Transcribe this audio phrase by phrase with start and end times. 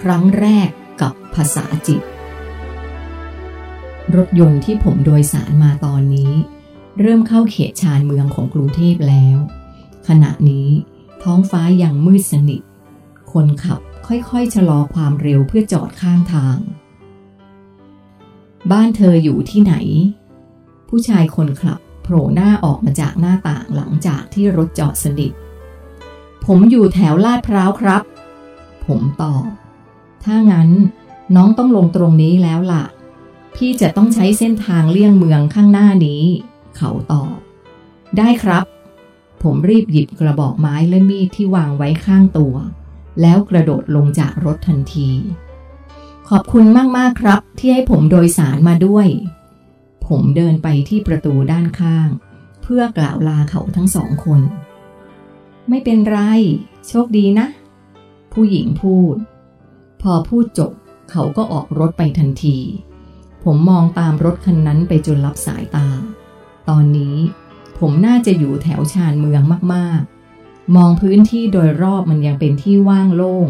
[0.00, 0.68] ครั้งแรก
[1.00, 2.02] กับภาษาจิต
[4.16, 6.32] รถยนต์ที่ผมโดยสารมาตอนนี้
[7.00, 9.36] เริ่มเข้าเขตชานเมืองของกรุงเทพแล้ว
[10.08, 10.68] ขณะนี้
[11.22, 12.62] ท้องฟ้ายังมืดสนิท
[13.32, 16.58] คนขับค่อยๆชะลอความเร็วเพื่อจอดข้างทาง
[18.70, 19.74] บ้านเธออยู่ที่ไหน
[20.88, 25.32] ผู้ชายคนขับโผล่หน้าออกมาจากหน้าต่างหลังจากที่รถจอดสนิท
[26.46, 28.02] ผมอยู่แถวลาดพร้าวครับ
[28.86, 29.44] ผมตอบ
[30.24, 30.70] ถ้างั้น
[31.36, 32.84] น้องต้องลงตรงนี้แล้วล่ะ
[33.54, 36.22] พี่จะต้องใช้เส้นทางเลี่ยงเมืองข้างหน้านี้
[36.76, 37.36] เขาตอบ
[38.18, 38.64] ได้ครับ
[39.42, 42.54] ผมรีบหยิบกระบอกไม้และมีดที่วางไว้ข้างตัว
[43.20, 45.10] แล้วกระโดดลงจากรถทันที
[46.28, 46.64] ขอบคุณ
[46.96, 49.08] มาก ๆ ครับ ที่ให้ผมโดยสารมาด้วย
[50.06, 52.08] ผมเดินไปที่ประตูด้านข้าง
[52.62, 54.40] เพื่อกล่าวลาเขาทั้งสองคน
[55.68, 56.18] ไม่เป็นไร
[56.88, 57.46] โชคดีนะ
[58.32, 59.16] ผู้หญิงพูด
[60.04, 60.72] พอพูดจบ
[61.10, 62.58] เขาก็ออกรถไปทันที
[63.44, 65.88] ผมมองตามรถคันนั้นไปจนลับสายตา
[66.68, 67.16] ตอนนี้
[67.78, 69.42] ผมน่าจะอยู่แถวชานเมือง
[69.74, 73.48] มากๆ มองพื้นที่โดยรอบมันยังเป็นที่ว่างโล่ง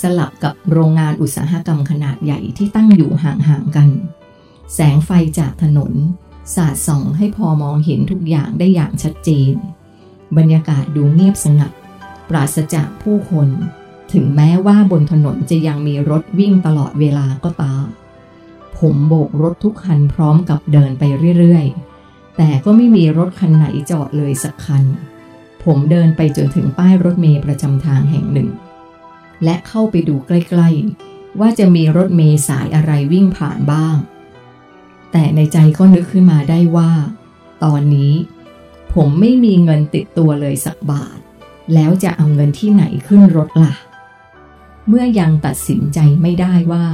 [0.00, 3.88] สลับกับโรงงานอุตสาหกรรมขนาดใหญ่ที่ตั้งอยู่ห่างๆกัน
[4.74, 5.92] แสงไฟจากถนน
[6.54, 9.54] สาดส่องให้พอมองเห็นทุกอย่างได้อย่างชัดเจน
[10.36, 11.72] บรรยากาศดูเงียบสงัด
[12.28, 13.48] ปราศจากผู้คน
[14.12, 17.84] ถึงแม้ว่าบนถนนจะยังมีรถวิ่งตลอดเวลาก็ตาม
[18.78, 21.02] ผมโบกรถทุกคันพร้อมกับเดินไป
[21.38, 24.84] เรื่อยๆ แต่ก็ไม่มีรถคันไหนจอดเลยสักคัน
[25.64, 28.50] ผมเดินไปจนถึงป้ายรถเมล์ประจำทางแห่งหนึ่ง
[29.44, 33.96] และเข้าไปดูใกล้ๆ ว่าจะมีรถเมล์สายอะไรวิ่งผ่านบ้าง
[35.12, 36.90] แต่ในใจก็นึกขึ้นมาได้ว่า
[37.64, 38.12] ตอนนี้
[38.94, 41.18] ผมไม่มีเงินติดตัวเลยสักบาท
[41.74, 43.74] แล้วจะเอาเงินที่ไหนขึ้นรถล่ะ
[44.92, 46.86] เมื่อยังตัดสินใจไม่ได้ว่า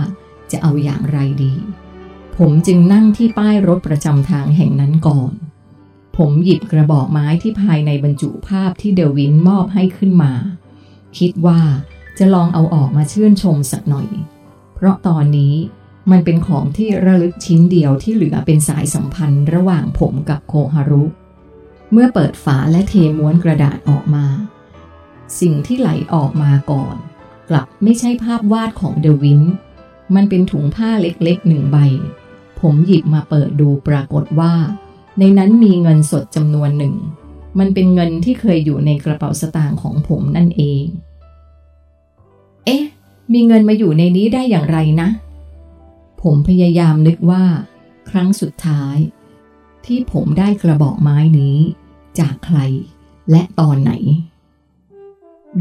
[0.50, 1.55] จะเอาอย่างไรดี
[2.37, 5.32] ผมจึงนั่งที่ป้ายรถประจำทางแห่งนั้นก่อน
[6.16, 10.32] ผมหยิบกระบอกไม้ที่ภายในบรรจุภาพที่เดวินมอบให้ขึ้นมา
[11.19, 11.60] คิดว่า
[12.19, 14.09] จะลองเอาออกมาชื่นชมสักหน่อย
[14.75, 15.54] เพราะตอนนี้
[16.10, 21.04] มันเป็นของที่ระลึกชิ้นเดียวที่เหลือเป็นสายสัมพันธ์ระหว่างผมกับโคฮารุ
[21.93, 24.26] เมื่อเปิดฝาและเทม้วนกระดาษออกมา
[25.41, 26.97] สิ่งที่ไหลออกมาก่อน
[27.48, 29.42] กลับไม่ใช่ภาพวาดของเดวิน
[30.14, 31.78] มันเป็นถุงผ้าเล็กๆหนึ่งใบ
[32.60, 34.54] ผมหยิบมาเปิดดูปรากฏว่า
[35.18, 36.94] ในนั้นมีเงินสดจำนวนหนึ่ง
[37.58, 40.84] มันเป็นเงินที่เคยอยู่ในกระเป๋าสตางค์ของผมนั่นเอง
[42.64, 42.84] เอ๊ะ
[43.32, 45.08] มีเงินมาอยู่ในนี้ได้อย่างไรนะ
[46.22, 47.44] ผมพยายามนึกว่า
[48.10, 48.96] ครั้งสุดท้าย
[49.86, 51.58] ที่ผมได้กระบอกไม้นี้
[52.18, 52.58] จากใคร
[53.30, 53.92] และตอนไหน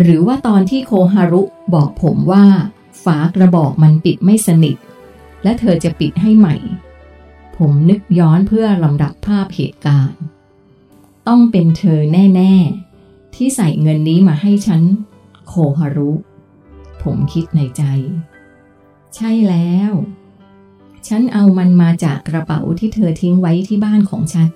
[0.01, 2.45] หรือว่าตอนที่โคฮารุบอกผมว่า
[3.03, 4.77] ฝากระบอกมันปิดไม่สนิท
[5.43, 6.55] และเธอจะปิดให้ใหม่
[7.57, 10.21] ผมนึกย้อนเพื่อลำดับภาพเหตุการณ์
[11.27, 12.53] ต้องเป็นเธอแน่
[12.95, 14.81] ๆ ที่ใส่เงินนี้มาให้ฉัน
[15.47, 16.11] โคฮารุ
[17.03, 17.83] ผมคิดในใจ
[19.15, 19.91] ใช่แล้ว
[21.07, 24.51] ฉันเอามันมาจากกระเป๋าที่เธอทิ้งไว้ที่บ้านของฉัน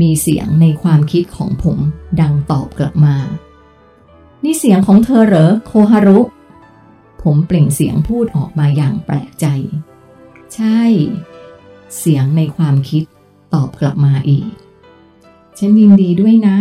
[0.00, 1.78] มีเสียงในความคิดของผม
[2.20, 3.16] ดังตอบกลับมา
[4.44, 6.20] นี่เสียงของเธอเหรอโคฮารุ
[7.22, 9.46] ผมเปล่งเสียงพูดออกมาอย่างแปลกใจ
[10.54, 10.82] ใช่
[11.98, 13.02] เสียงในความคิด
[13.54, 14.50] ตอบกลับมาอีก
[15.58, 16.56] ฉันยินดีด้วยนะ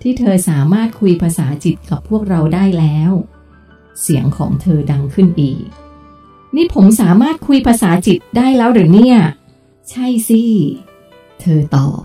[0.00, 3.12] ที่เธอสามารถคุยภาษาจิตกับพวกเราได้แล้ว
[4.02, 5.64] เสียงของเธอดังขึ้นอีก
[6.56, 9.16] นี่ผมสามารถคุยภาษาจิตได้แล้วหรือเนี่ย
[9.90, 10.42] ใช่สิ
[11.40, 12.00] เธอตอบ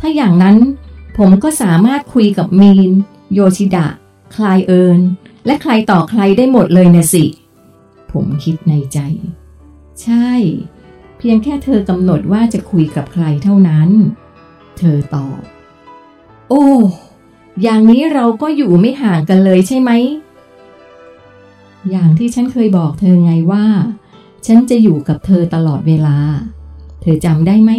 [0.00, 0.56] ถ้าอย่างนั้น
[1.18, 2.90] ผมก็สามารถคุยกับมีน
[3.34, 3.86] โยชิดะ
[4.36, 5.00] คลายเอิญ
[5.46, 7.24] และใครต่อใครได้หมดเลยนะสิ
[8.12, 8.98] ผมคิดในใจ
[10.02, 10.30] ใช่
[11.18, 13.88] เพียงแค่เธอกำหนดว่าจะคุยกับใครเท่านั้น
[14.78, 15.40] เธอตอบ
[16.48, 16.66] โอ้
[17.62, 19.90] อย่างนี้เราก็อยู่ไม่ห่างกันเลยใช่ไหม
[21.90, 23.66] อย่างที่ฉันเคยบอกเธอไงว่า
[24.46, 26.18] ฉันจะอยู่กับเธอตลอดเวลา
[27.00, 27.72] เธอจำได้ไหม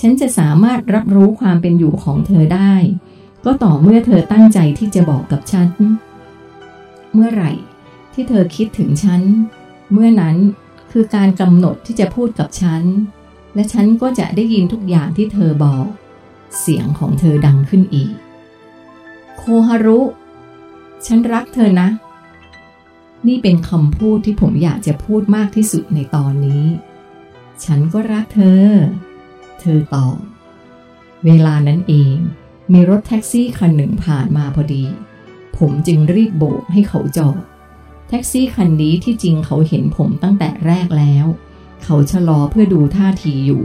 [0.00, 2.74] ฉันจะสามารถรับรู้ความเป็นอยู่ของเธอได้
[3.44, 5.68] ก็ต่อเมื่อเธอตั้งใจที่จะบอกกับฉัน
[7.12, 7.52] เมื่อไหร่
[8.12, 9.22] ที่เธอคิดถึงฉัน
[9.92, 10.36] เมื่อนั้น
[10.92, 12.82] คือการกำหนดที่จะพูดกับฉัน
[13.54, 15.86] และฉันก็จะได้ยินทุกอย่างที่เธอบอก
[16.60, 18.12] เสียงของเธอดังขึ้นอีก
[19.36, 20.00] โคฮารุ
[21.06, 21.88] ฉันรักเธอนะ
[23.28, 26.64] นี่เป็นคำพูดที่ผมอยากจะพูดมากที่สุดในตอนนี้
[27.64, 28.66] ฉันก็รักเธอ
[29.60, 30.18] เธอตอบ
[31.24, 32.16] เวลานั้นเอง
[32.72, 34.84] มีรถแท็กซี่คันหนึ่งผ่านมาพอดี
[35.58, 37.40] ผมจึงรีบโบกให้เขาจอด
[38.08, 41.26] แท็กซี่คันนี้ที่จริงเขาเห็นผมตั้งแต่แรกแล้ว
[41.84, 43.64] เขาชะลอเพื่อดูท่าทีอยู่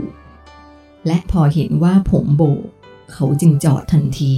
[1.06, 2.64] และพอเห็นว่าผมโบก
[3.12, 4.34] เขาจึงจอดทันที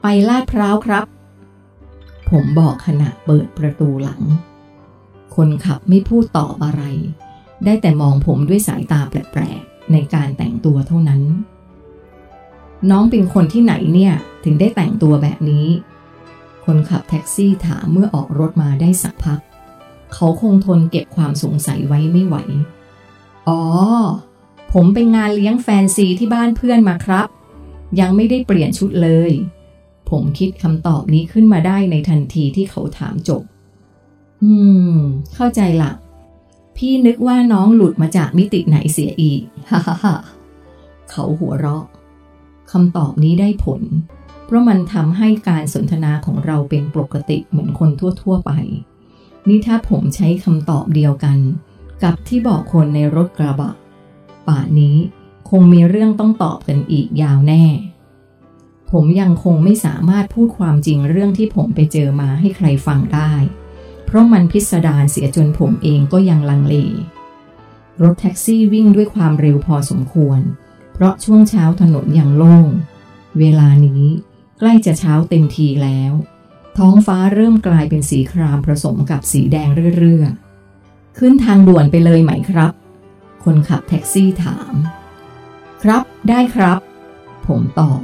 [0.00, 1.04] ไปลาดพร้าวครับ
[2.30, 4.22] ผมบอกขณะเปิดประตูหลัง
[5.36, 6.82] คนขับไม่พูดตอบอะไร
[7.64, 11.22] ได้แต่มองผมด้วยสายตาแปลกๆในการแต่งตัวเท่านั้น
[12.90, 14.14] น้องเป็นคนที่ไหนเนี่ย
[14.44, 15.66] ถึงได้แต่งตัวแบบนี้
[16.64, 19.40] คนขับแท็กซี่ถามเมื่อออกรถมาได้สักพัก
[20.14, 22.36] เขาคงทนเก็บความสงสัยไว้ไม่ไหว
[23.48, 23.62] อ๋อ
[24.72, 27.26] ผมไปงานเลี้ยงแฟนซีที่บ้านเพื่อนมาครับ
[28.00, 29.30] ยังไม่ได้เปลี่ยนชุดเลย
[30.10, 33.42] ผมคิดคำตอบนี้ขึ้นมาได้ในทันทีที่เขาถามจบ
[34.42, 34.52] อื
[34.90, 34.94] ม
[35.34, 35.92] เข้าใจละ
[36.76, 39.40] พี่นึกว่าน้องหลุดมาจากมิติไหนเสียอีก
[39.70, 40.14] ฮ่าฮ่า
[41.10, 41.84] เขาหัวเราะ
[42.72, 43.82] คำตอบนี้ได้ผล
[44.44, 47.90] เพราะมันทำให้การสนทนาของเราเป็นปกติเหมือนคน
[48.22, 48.52] ทั่ว ๆ ไป
[49.48, 51.38] นี่ถ้าผมใช้คำตอบเดียวกัน
[52.02, 53.72] กับที่บอกคนในรถกระบะ
[54.46, 54.96] ป่านนี้
[55.50, 57.64] คงมีเรื่องต้องตอบกันอีกยาวแน่
[58.90, 63.32] ผมยังคงไม่สามารถพูดความจริงเรื่องที่ผมไปเจอมาให้ใครฟังได้
[64.04, 66.76] เพราะมันพิสดารเสียจนผมเองก็ยังลังเล
[68.02, 70.40] รถแท็กซี่วิ่งด้วยความเร็วพอสมควร
[70.98, 72.66] เพราะช่วงเช้าถนนยังโล่ง
[73.38, 74.04] เวลานี้
[74.58, 76.12] ใกล้จะเช้าเต็มทีแล้ว
[76.78, 79.68] ท้องฟ้าเริ่มกลายเป็นสีครามผสมกับสีแดง
[79.98, 82.72] เรื่อยๆ ขึ้นทางด่วนไปเลยไหมครับ
[83.44, 84.74] คนขับแท็กซี่ถาม
[85.82, 86.80] ครับ ได้ครับ
[87.46, 88.00] ผมตอบ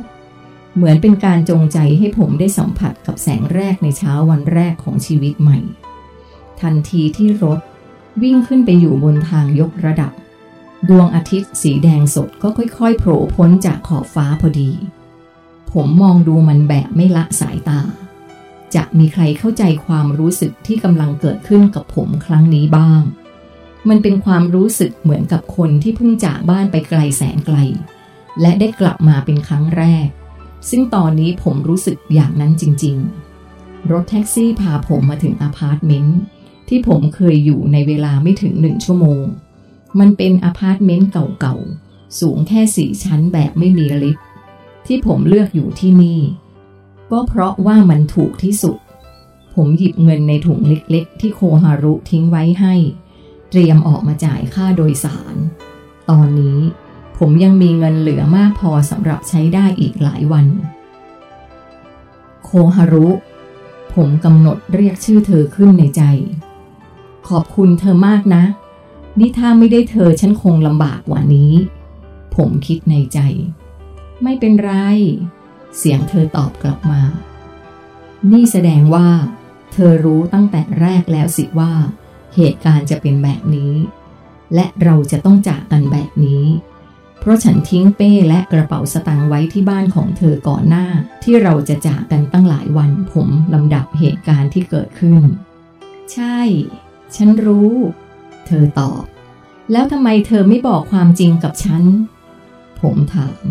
[0.74, 5.58] เหมือนเป็นการจงใจให้ผมได้สัมผัสกับแสงแรกในเช้าวันแรกของชีวิตใหม่
[6.60, 7.60] ทันทีที่รถ
[8.22, 10.12] วิ่งขึ้นไปอยู่บนทางยกระดับ
[10.88, 14.70] ดวงอาทิตย์สีแดงสดก็ค่อยๆโผล่พ้นจากขอบฟ้าพอดี
[15.72, 17.80] ผมมองดูมันแบบไม่ละสายตา
[18.74, 23.02] จะมีใครเข้าใจความรู้สึกที่กำลังเกิดขึ้นกับผมครั้งนี้บ้าง
[23.88, 27.56] มันเป็นความรู้สึกเหมือนกับคนที่เพิ่งจากบ้านไปไกลแสนไกล
[28.40, 30.06] และได้กลับมาเป็นครั้งแรก
[30.70, 32.96] ซึ่งตอนนี้ผมรู้สึกอย่างนั้นจริง
[33.44, 36.18] ๆ รถแท็กซี่พาผมมาถึงอพาร์ตเมนต์
[36.68, 39.24] ที่ผมเคยอยู่ในเวลาไม่ถึงหนึ่งชั่วโมง
[39.98, 41.10] มันเป็นอพาร์ตเมนต์
[41.40, 44.24] เก่าๆ สูงแค่สี่ชั้นแบบไม่มีลิฟต์
[44.86, 46.20] ที่ผมเลือกอยู่ที่นี่
[47.10, 48.76] ก็เพราะว่ามันถูกที่สุด
[49.54, 52.74] ผมหยิบเงินในถุงเล็กๆ ที่โคฮารุทิ้งไว้ให้
[53.50, 55.36] เตรียมออกมาจ่ายค่าโดยสาร
[56.10, 56.58] ตอนนี้
[57.18, 60.46] ผมยังมีเงินเหลือมากพอสำหรับใช้ได้อีกหลายวัน
[62.44, 63.08] โคฮารุ
[63.94, 66.02] ผมกำหนดเรียกชื่อเธอขึ้นในใจ
[67.28, 68.42] ขอบคุณเธอมากนะ
[69.18, 71.52] นี่ถ้าไม่ได้เธอฉันคงลำบากกว่านี้
[72.36, 73.18] ผมคิดในใจ
[74.22, 74.72] ไม่เป็นไร
[75.76, 77.02] เสียงเธอตอบกลับมา
[78.32, 79.08] นี่แสดงว่า
[79.72, 81.72] เธอรู้ตั้งแต่แรกแล้วสิว่า
[82.34, 83.74] เหตุการณ์จะเป็นแบบนี้
[84.54, 86.44] และเราจะต้องจากกันแบบนี้
[87.20, 90.86] เพราะฉันทิ้งเป้และกระเป๋าสตางค์ไว้ที่บ้านของเธอก่อนหน้า
[91.22, 95.22] ที่เราจะจากกันตั้งหลายวันผมลำดับเหตุการณ์ที่เกิดขึ้น
[96.12, 96.38] ใช่
[97.16, 97.72] ฉันรู้
[98.46, 99.04] เธอตอบ
[99.72, 101.82] แล้วทำไมเธอไม่บอกความจริงกับฉัน
[102.80, 103.42] ผมถาม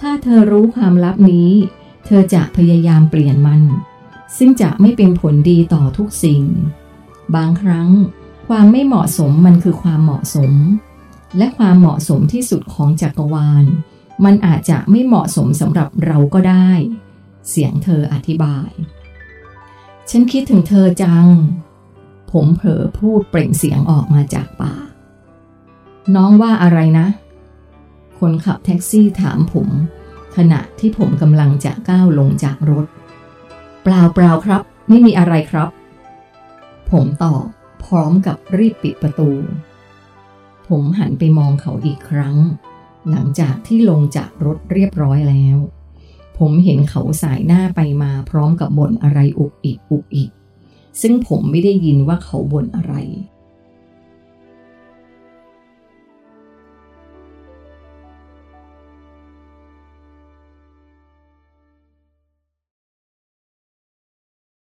[0.00, 1.50] ถ้าเธอรู้ความลับนี้
[2.06, 3.62] เธอจะพยายามเปลี่ยนมัน
[4.36, 6.42] ซึ่งจะไม่เป็นผลดีต่อทุกสิ่ง
[7.36, 7.90] บางครั้ง
[8.48, 10.52] ความไม่เหมาะสมมันคือความเหมาะสม
[11.38, 13.64] และความเหมาะสมที่สุดของจักรวาล
[14.24, 16.70] มันอาจจะไม่เหมาะสมสำหรับเราก็ได้
[17.48, 18.70] เสียงเธออธิบาย
[20.10, 21.26] ฉันคิดถึงเธอจัง
[22.32, 24.86] ผมเผลอพูดเปล่งเสียงออกมาจากปาก
[26.14, 27.06] น้องว่าอะไรนะ
[28.18, 29.68] คนขับแท็กซี่ถามผม
[30.36, 32.86] ขณะที่ผมกำลังจะก้าวลงจากรถ
[33.82, 35.68] เปล่าเปล่าครับ ไม่มีอะไรครับ
[36.90, 37.44] ผมตอบ
[37.84, 39.30] พร้อมกับรีบปิดประตู
[40.68, 42.36] ผมหันไปมองเขาอีกครั้ง
[43.10, 45.58] หลังจากที่ลงจากรถเรียบร้อยแล้ว
[46.38, 50.30] ผมเห็นเขาสายหน้าไปมาพร้อมกับบ่นอะไรอุกอิกอุกอิก
[51.00, 52.94] ซึ่งผมไม่ได้ยินว่าเขาบ่นอะไร